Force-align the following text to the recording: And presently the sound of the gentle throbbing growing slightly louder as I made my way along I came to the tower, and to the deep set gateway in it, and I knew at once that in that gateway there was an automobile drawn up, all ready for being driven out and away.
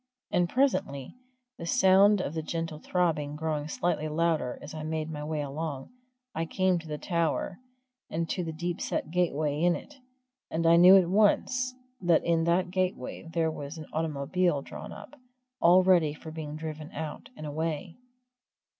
And 0.31 0.49
presently 0.49 1.13
the 1.59 1.67
sound 1.67 2.21
of 2.21 2.33
the 2.33 2.41
gentle 2.41 2.79
throbbing 2.79 3.35
growing 3.35 3.67
slightly 3.67 4.07
louder 4.07 4.57
as 4.59 4.73
I 4.73 4.81
made 4.81 5.11
my 5.11 5.23
way 5.23 5.41
along 5.43 5.91
I 6.33 6.45
came 6.47 6.79
to 6.79 6.87
the 6.87 6.97
tower, 6.97 7.59
and 8.09 8.27
to 8.31 8.43
the 8.43 8.51
deep 8.51 8.81
set 8.81 9.11
gateway 9.11 9.61
in 9.61 9.75
it, 9.75 9.93
and 10.49 10.65
I 10.65 10.75
knew 10.75 10.97
at 10.97 11.07
once 11.07 11.75
that 12.01 12.23
in 12.25 12.45
that 12.45 12.71
gateway 12.71 13.29
there 13.31 13.51
was 13.51 13.77
an 13.77 13.85
automobile 13.93 14.63
drawn 14.63 14.91
up, 14.91 15.19
all 15.59 15.83
ready 15.83 16.15
for 16.15 16.31
being 16.31 16.55
driven 16.55 16.91
out 16.93 17.29
and 17.37 17.45
away. 17.45 17.97